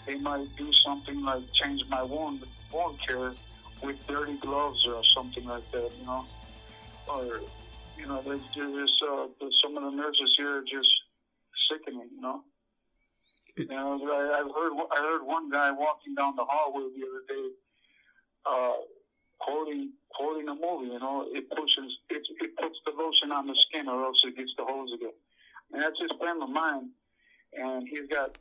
they 0.07 0.15
might 0.15 0.47
do 0.57 0.71
something 0.73 1.23
like 1.23 1.43
change 1.53 1.83
my 1.89 2.03
wound 2.03 2.43
wound 2.73 2.97
care 3.07 3.33
with 3.83 3.97
dirty 4.07 4.37
gloves 4.37 4.87
or 4.87 5.03
something 5.03 5.45
like 5.45 5.69
that. 5.71 5.91
You 5.99 6.05
know, 6.05 6.25
or 7.07 7.41
you 7.97 8.07
know, 8.07 8.21
there's 8.25 8.41
there's 8.55 9.01
uh, 9.03 9.27
some 9.61 9.77
of 9.77 9.83
the 9.83 9.91
nurses 9.91 10.33
here 10.37 10.57
are 10.57 10.61
just 10.61 10.89
sickening. 11.69 12.09
You 12.15 12.21
know. 12.21 12.43
You 13.57 13.65
know, 13.67 13.99
I, 14.13 14.39
I've 14.39 14.55
heard 14.55 14.73
I 14.91 14.97
heard 15.01 15.25
one 15.25 15.49
guy 15.49 15.71
walking 15.71 16.15
down 16.15 16.35
the 16.35 16.45
hallway 16.47 16.87
the 16.95 17.05
other 17.05 17.23
day, 17.27 17.49
uh, 18.45 18.73
quoting 19.39 19.91
quoting 20.15 20.47
a 20.47 20.53
movie. 20.53 20.93
You 20.93 20.99
know, 20.99 21.27
it 21.29 21.49
pushes 21.49 21.97
it, 22.09 22.21
it 22.41 22.55
puts 22.55 22.77
the 22.85 22.91
lotion 22.91 23.31
on 23.31 23.47
the 23.47 23.55
skin, 23.55 23.89
or 23.89 24.05
else 24.05 24.23
it 24.25 24.37
gets 24.37 24.51
the 24.57 24.63
hose 24.63 24.91
again. 24.95 25.11
And 25.71 25.81
that's 25.81 25.99
his 25.99 26.11
friend 26.19 26.41
of 26.41 26.49
mine, 26.49 26.89
and 27.53 27.87
he's 27.87 28.07
got 28.07 28.37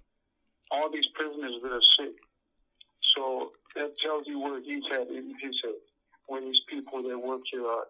all 0.71 0.91
these 0.91 1.07
prisoners 1.15 1.61
that 1.63 1.73
are 1.73 1.83
sick. 1.99 2.15
So 3.15 3.53
that 3.75 3.97
tells 3.99 4.27
you 4.27 4.39
where 4.41 4.61
he's 4.61 4.83
at 4.93 5.09
in 5.09 5.35
his 5.41 5.61
head, 5.63 5.75
where 6.27 6.41
these 6.41 6.63
people 6.69 7.03
that 7.03 7.19
work 7.19 7.41
here 7.51 7.67
are. 7.67 7.87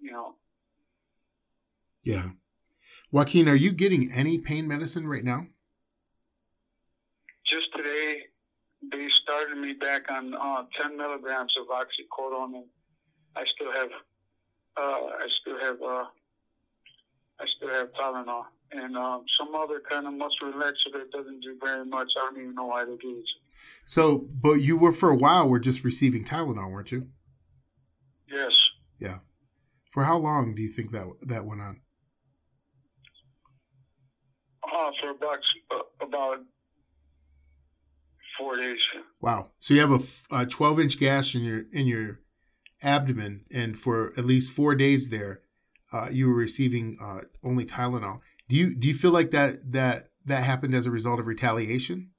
You 0.00 0.12
know, 0.12 0.34
Yeah. 2.02 2.30
Joaquin, 3.10 3.48
are 3.48 3.54
you 3.54 3.72
getting 3.72 4.10
any 4.12 4.38
pain 4.38 4.66
medicine 4.68 5.06
right 5.08 5.24
now? 5.24 5.46
just 7.46 7.72
today 7.74 8.22
they 8.92 9.08
started 9.08 9.56
me 9.56 9.72
back 9.74 10.10
on 10.10 10.34
uh, 10.34 10.64
10 10.80 10.96
milligrams 10.96 11.56
of 11.58 11.66
oxycodone, 11.68 12.54
and 12.54 12.64
I 13.36 13.44
still 13.44 13.72
have, 13.72 13.88
uh, 14.76 14.80
I 14.80 15.28
still 15.28 15.58
have, 15.58 15.80
uh, 15.80 16.04
I 17.40 17.46
still 17.46 17.68
have 17.68 17.92
Tylenol 17.92 18.44
and 18.74 18.96
um, 18.96 19.24
some 19.38 19.54
other 19.54 19.80
kind 19.88 20.06
of 20.06 20.14
muscle 20.14 20.52
relaxer 20.52 20.92
that 20.92 21.10
doesn't 21.12 21.40
do 21.40 21.56
very 21.62 21.84
much. 21.84 22.12
I 22.16 22.20
don't 22.20 22.40
even 22.40 22.54
know 22.54 22.66
why 22.66 22.84
they 22.84 22.96
gave 22.96 23.16
it. 23.16 23.24
So, 23.86 24.26
but 24.40 24.54
you 24.54 24.76
were 24.76 24.92
for 24.92 25.10
a 25.10 25.16
while 25.16 25.48
were 25.48 25.60
just 25.60 25.84
receiving 25.84 26.24
Tylenol, 26.24 26.70
weren't 26.70 26.92
you? 26.92 27.08
Yes, 28.28 28.70
Yeah. 28.98 29.18
For 29.90 30.04
how 30.04 30.16
long 30.16 30.56
do 30.56 30.62
you 30.62 30.68
think 30.68 30.90
that 30.90 31.06
that 31.22 31.44
went 31.44 31.60
on? 31.60 31.80
uh, 34.74 34.90
for 35.00 35.10
about 35.10 35.38
about 36.00 36.38
four 38.38 38.56
days. 38.56 38.82
Wow. 39.20 39.50
So 39.60 39.74
you 39.74 39.80
have 39.80 40.26
a 40.32 40.46
12 40.46 40.80
inch 40.80 40.98
gash 40.98 41.34
in 41.34 41.44
your 41.44 41.64
in 41.72 41.86
your 41.86 42.20
abdomen, 42.82 43.44
and 43.52 43.78
for 43.78 44.12
at 44.18 44.24
least 44.24 44.52
four 44.52 44.74
days 44.74 45.10
there, 45.10 45.42
uh, 45.92 46.08
you 46.10 46.28
were 46.28 46.34
receiving 46.34 46.96
uh, 47.00 47.20
only 47.42 47.64
Tylenol. 47.64 48.20
Do 48.54 48.60
you 48.60 48.72
do 48.72 48.86
you 48.86 48.94
feel 48.94 49.10
like 49.10 49.32
that 49.32 49.72
that 49.72 50.10
that 50.26 50.44
happened 50.44 50.74
as 50.74 50.86
a 50.86 50.90
result 50.92 51.18
of 51.18 51.26
retaliation? 51.26 52.12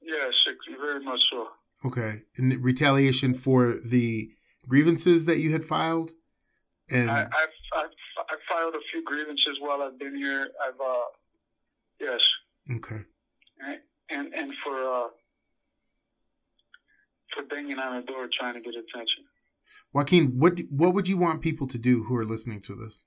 Yes, 0.00 0.32
very 0.80 1.04
much 1.04 1.20
so. 1.30 1.48
Okay. 1.84 2.22
In 2.36 2.62
retaliation 2.62 3.34
for 3.34 3.74
the 3.84 4.30
grievances 4.66 5.26
that 5.26 5.36
you 5.36 5.52
had 5.52 5.64
filed? 5.64 6.12
And 6.90 7.10
I, 7.10 7.24
I've, 7.24 7.56
I've, 7.76 7.90
I've 8.30 8.38
filed 8.50 8.74
a 8.74 8.80
few 8.90 9.04
grievances 9.04 9.58
while 9.60 9.82
I've 9.82 9.98
been 9.98 10.16
here. 10.16 10.48
I've, 10.66 10.80
uh, 10.80 10.94
yes. 12.00 12.22
Okay. 12.76 13.02
And, 13.60 13.80
and, 14.08 14.34
and 14.34 14.52
for, 14.64 14.82
uh, 14.82 15.08
for 17.34 17.42
banging 17.50 17.78
on 17.78 18.00
the 18.00 18.06
door 18.06 18.28
trying 18.32 18.54
to 18.54 18.60
get 18.60 18.72
attention. 18.76 19.24
Joaquin, 19.92 20.38
what 20.38 20.58
what 20.70 20.94
would 20.94 21.06
you 21.06 21.18
want 21.18 21.42
people 21.42 21.66
to 21.66 21.78
do 21.78 22.04
who 22.04 22.16
are 22.16 22.24
listening 22.24 22.62
to 22.62 22.74
this? 22.74 23.04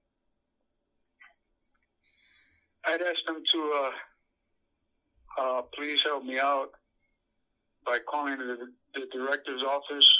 I'd 2.85 3.01
ask 3.01 3.23
them 3.25 3.43
to 3.51 3.73
uh, 3.77 3.91
uh, 5.41 5.61
please 5.73 6.01
help 6.03 6.23
me 6.23 6.39
out 6.39 6.71
by 7.85 7.99
calling 7.99 8.37
the, 8.37 8.71
the 8.93 9.05
director's 9.11 9.63
office. 9.63 10.17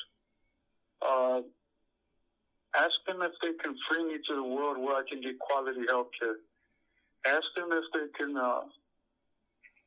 Uh, 1.02 1.42
ask 2.76 2.94
them 3.08 3.22
if 3.22 3.32
they 3.42 3.54
can 3.64 3.76
free 3.90 4.04
me 4.06 4.20
to 4.28 4.36
the 4.36 4.44
world 4.44 4.78
where 4.78 4.96
I 4.96 5.04
can 5.10 5.22
get 5.22 5.40
quality 5.40 5.82
health 5.90 6.10
care. 6.20 6.36
Ask 7.26 7.46
them 7.56 7.70
if 7.72 7.84
they 7.94 8.08
can, 8.18 8.38
uh, 8.38 8.62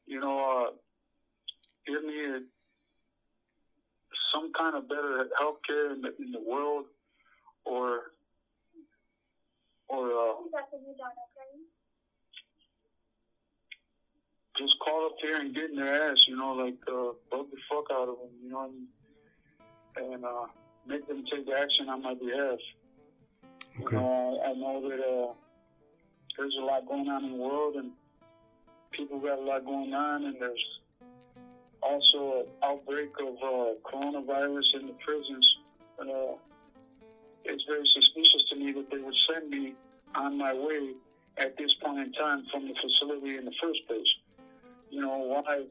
you 0.06 0.20
know, 0.20 0.38
uh, 0.38 0.70
give 1.86 2.04
me 2.04 2.24
a, 2.24 2.40
some 4.32 4.52
kind 4.52 4.76
of 4.76 4.88
better 4.88 5.28
health 5.38 5.58
care 5.66 5.92
in 5.92 6.02
the, 6.02 6.14
in 6.18 6.32
the 6.32 6.40
world 6.40 6.86
or 7.64 8.12
or 9.88 10.06
uh, 10.10 10.34
just 14.56 14.78
call 14.78 15.06
up 15.06 15.16
here 15.20 15.38
and 15.38 15.54
get 15.54 15.70
in 15.70 15.76
their 15.76 16.10
ass, 16.10 16.26
you 16.28 16.36
know, 16.36 16.52
like 16.52 16.76
uh, 16.88 17.12
bug 17.30 17.46
the 17.50 17.56
fuck 17.68 17.86
out 17.92 18.08
of 18.08 18.18
them, 18.18 18.30
you 18.42 18.50
know, 18.50 18.70
and, 19.96 20.12
and 20.12 20.24
uh, 20.24 20.46
make 20.86 21.06
them 21.08 21.24
take 21.30 21.48
action 21.50 21.88
on 21.88 22.02
my 22.02 22.14
behalf. 22.14 22.58
Okay. 23.80 23.96
You 23.96 24.02
know, 24.02 24.40
I, 24.44 24.50
I 24.50 24.52
know 24.54 24.88
that 24.88 25.00
uh, 25.00 25.32
there's 26.38 26.56
a 26.60 26.64
lot 26.64 26.86
going 26.86 27.08
on 27.08 27.24
in 27.24 27.32
the 27.32 27.38
world, 27.38 27.76
and 27.76 27.90
people 28.92 29.18
got 29.18 29.38
a 29.38 29.42
lot 29.42 29.64
going 29.64 29.92
on, 29.92 30.24
and 30.24 30.36
there's 30.38 30.64
also 31.82 32.40
an 32.40 32.46
outbreak 32.62 33.10
of 33.20 33.34
uh, 33.42 33.74
coronavirus 33.82 34.80
in 34.80 34.86
the 34.86 34.94
prisons. 35.04 35.56
Uh, 35.98 36.36
it's 37.44 37.64
very 37.64 37.86
suspicious 37.86 38.44
to 38.50 38.56
me 38.56 38.72
that 38.72 38.88
they 38.90 38.98
would 38.98 39.16
send 39.28 39.50
me 39.50 39.74
on 40.14 40.38
my 40.38 40.54
way 40.54 40.94
at 41.38 41.56
this 41.58 41.74
point 41.74 41.98
in 41.98 42.12
time 42.12 42.40
from 42.52 42.68
the 42.68 42.74
facility 42.80 43.36
in 43.36 43.44
the 43.44 43.52
first 43.60 43.86
place 43.88 44.14
you 44.90 45.00
know, 45.00 45.18
why 45.18 45.64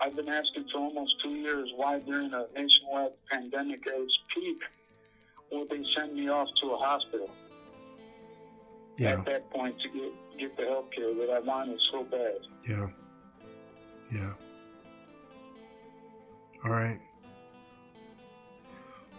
I've 0.00 0.16
been 0.16 0.28
asking 0.28 0.64
for 0.72 0.78
almost 0.78 1.20
two 1.20 1.30
years 1.30 1.72
why 1.76 1.98
during 2.00 2.32
a 2.32 2.46
nationwide 2.54 3.12
pandemic 3.30 3.86
at 3.86 3.94
its 3.96 4.18
peak 4.34 4.62
would 5.52 5.68
they 5.68 5.84
send 5.94 6.14
me 6.14 6.28
off 6.28 6.48
to 6.62 6.70
a 6.70 6.76
hospital 6.76 7.30
yeah. 8.96 9.12
at 9.12 9.26
that 9.26 9.50
point 9.50 9.78
to 9.80 9.88
get 9.88 10.12
get 10.38 10.56
the 10.56 10.64
health 10.64 10.90
care 10.90 11.14
that 11.14 11.30
I 11.30 11.40
wanted 11.40 11.78
so 11.92 12.04
bad. 12.04 12.38
Yeah. 12.68 12.88
Yeah. 14.12 14.32
All 16.64 16.70
right. 16.70 16.98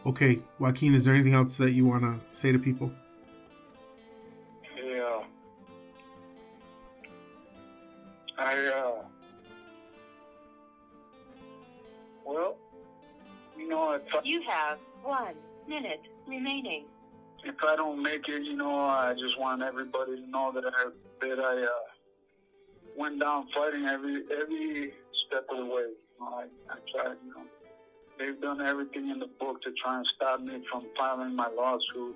Okay, 0.05 0.39
Joaquin, 0.57 0.95
is 0.95 1.05
there 1.05 1.13
anything 1.13 1.35
else 1.35 1.57
that 1.57 1.71
you 1.71 1.85
want 1.85 2.03
to 2.03 2.35
say 2.35 2.51
to 2.51 2.57
people? 2.57 2.91
One 15.71 15.83
minute 15.83 16.01
remaining. 16.27 16.85
If 17.43 17.55
I 17.67 17.75
don't 17.75 18.01
make 18.01 18.27
it, 18.27 18.43
you 18.43 18.55
know, 18.55 18.75
I 18.75 19.13
just 19.13 19.39
want 19.39 19.61
everybody 19.61 20.15
to 20.15 20.29
know 20.29 20.51
that 20.53 20.65
I 20.65 20.89
that 21.21 21.39
I 21.39 21.63
uh, 21.63 21.69
went 22.95 23.19
down 23.21 23.47
fighting 23.55 23.85
every 23.85 24.23
every 24.39 24.93
step 25.27 25.45
of 25.49 25.57
the 25.57 25.65
way. 25.65 25.85
I, 26.21 26.45
I 26.69 26.75
tried, 26.91 27.17
you 27.25 27.33
know. 27.33 27.45
They've 28.19 28.39
done 28.39 28.61
everything 28.61 29.09
in 29.09 29.17
the 29.17 29.29
book 29.39 29.61
to 29.63 29.71
try 29.81 29.97
and 29.97 30.07
stop 30.15 30.41
me 30.41 30.63
from 30.71 30.85
filing 30.95 31.35
my 31.35 31.47
lawsuit. 31.47 32.15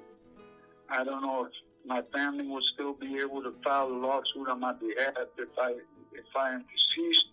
I 0.90 1.04
don't 1.04 1.22
know 1.22 1.46
if 1.46 1.52
my 1.88 2.04
family 2.14 2.48
would 2.48 2.64
still 2.64 2.94
be 2.94 3.18
able 3.18 3.42
to 3.42 3.54
file 3.64 3.88
a 3.88 3.98
lawsuit 3.98 4.48
on 4.48 4.60
my 4.60 4.74
behalf 4.74 5.28
if 5.38 5.50
I 5.58 5.72
if 6.14 6.26
I 6.36 6.52
am 6.52 6.66
deceased. 6.72 7.26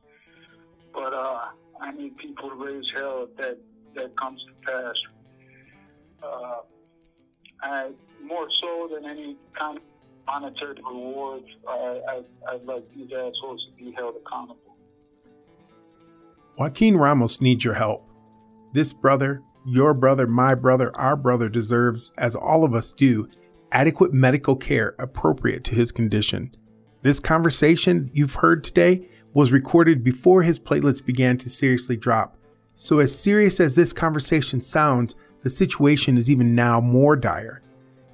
But 0.95 1.13
uh, 1.13 1.41
I 1.81 1.93
need 1.93 2.17
people 2.17 2.51
to 2.51 2.55
raise 2.55 2.91
hell 2.95 3.29
if 3.29 3.37
that, 3.37 3.59
that 3.95 4.17
comes 4.17 4.43
to 4.47 4.73
pass. 4.73 4.95
Uh, 6.23 6.57
I, 7.63 7.91
more 8.23 8.49
so 8.61 8.89
than 8.93 9.05
any 9.09 9.37
kind 9.59 9.79
of 9.79 9.83
monetary 10.27 10.75
reward, 10.87 11.43
I, 11.69 12.23
I'd 12.49 12.65
like 12.65 12.91
these 12.93 13.11
assholes 13.13 13.67
to 13.67 13.73
be 13.77 13.93
held 13.93 14.17
accountable. 14.25 14.77
Joaquin 16.59 16.97
Ramos 16.97 17.41
needs 17.41 17.65
your 17.65 17.75
help. 17.75 18.09
This 18.73 18.93
brother, 18.93 19.43
your 19.67 19.95
brother, 19.95 20.27
my 20.27 20.55
brother, 20.55 20.91
our 20.95 21.17
brother 21.17 21.49
deserves, 21.49 22.13
as 22.19 22.37
all 22.37 22.65
of 22.65 22.75
us 22.75 22.93
do, 22.93 23.29
adequate 23.71 24.13
medical 24.13 24.57
care 24.57 24.95
appropriate 24.99 25.65
to 25.65 25.75
his 25.75 25.93
condition. 25.93 26.55
This 27.03 27.21
conversation 27.21 28.11
you've 28.13 28.37
heard 28.37 28.63
today 28.63 29.09
was 29.35 29.51
recorded 29.51 30.05
before 30.05 30.43
his 30.43 30.61
platelets 30.61 31.05
began 31.05 31.37
to 31.39 31.49
seriously 31.49 31.97
drop. 31.97 32.37
So, 32.75 32.99
as 32.99 33.19
serious 33.19 33.61
as 33.61 33.77
this 33.77 33.93
conversation 33.93 34.61
sounds, 34.61 35.15
the 35.43 35.51
situation 35.51 36.17
is 36.17 36.31
even 36.31 36.55
now 36.55 36.81
more 36.81 37.17
dire. 37.17 37.61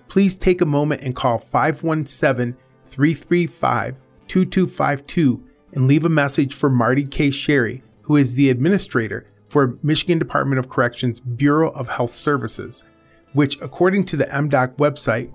Please 0.08 0.38
take 0.38 0.60
a 0.60 0.66
moment 0.66 1.02
and 1.02 1.14
call 1.14 1.38
517 1.38 2.56
335 2.86 3.96
2252 4.26 5.44
and 5.74 5.86
leave 5.86 6.04
a 6.04 6.08
message 6.08 6.54
for 6.54 6.70
Marti 6.70 7.06
Kay 7.06 7.30
Sherry, 7.30 7.82
who 8.02 8.16
is 8.16 8.34
the 8.34 8.50
administrator 8.50 9.26
for 9.50 9.78
Michigan 9.82 10.18
Department 10.18 10.58
of 10.58 10.68
Corrections 10.68 11.20
Bureau 11.20 11.70
of 11.72 11.88
Health 11.88 12.12
Services, 12.12 12.84
which, 13.32 13.60
according 13.60 14.04
to 14.04 14.16
the 14.16 14.24
MDOC 14.26 14.76
website, 14.76 15.32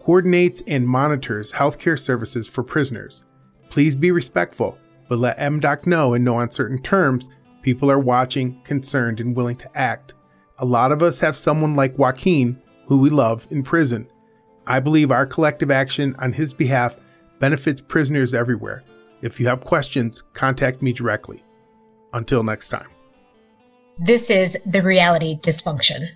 coordinates 0.00 0.62
and 0.66 0.88
monitors 0.88 1.52
healthcare 1.52 1.98
services 1.98 2.48
for 2.48 2.62
prisoners. 2.62 3.24
Please 3.70 3.94
be 3.94 4.10
respectful 4.10 4.78
but 5.08 5.18
let 5.18 5.38
MDOC 5.38 5.86
know 5.86 6.14
in 6.14 6.24
no 6.24 6.40
uncertain 6.40 6.78
terms 6.78 7.30
people 7.62 7.90
are 7.90 7.98
watching, 7.98 8.60
concerned, 8.62 9.20
and 9.20 9.34
willing 9.36 9.56
to 9.56 9.68
act. 9.74 10.14
A 10.58 10.64
lot 10.64 10.92
of 10.92 11.02
us 11.02 11.20
have 11.20 11.34
someone 11.34 11.74
like 11.74 11.98
Joaquin, 11.98 12.60
who 12.86 13.00
we 13.00 13.10
love, 13.10 13.46
in 13.50 13.62
prison. 13.62 14.08
I 14.66 14.78
believe 14.80 15.10
our 15.10 15.26
collective 15.26 15.70
action 15.70 16.14
on 16.20 16.32
his 16.32 16.54
behalf 16.54 16.96
benefits 17.40 17.80
prisoners 17.80 18.34
everywhere. 18.34 18.84
If 19.20 19.40
you 19.40 19.46
have 19.48 19.62
questions, 19.62 20.22
contact 20.32 20.80
me 20.80 20.92
directly. 20.92 21.40
Until 22.12 22.44
next 22.44 22.68
time. 22.68 22.86
This 23.98 24.30
is 24.30 24.56
the 24.64 24.82
reality 24.82 25.38
dysfunction. 25.40 26.10